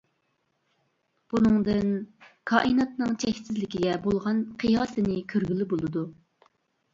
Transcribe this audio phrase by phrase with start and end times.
[1.33, 1.91] بۇنىڭدىن
[2.51, 6.07] كائىناتنىڭ چەكسىزلىكىگە بولغان قىياسىنى كۆرگىلى بولىدۇ.